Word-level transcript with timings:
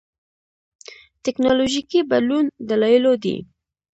ټېکنالوژيکي 1.23 1.99
بدلون 2.09 2.45
دلایلو 2.69 3.13
دي. 3.23 3.37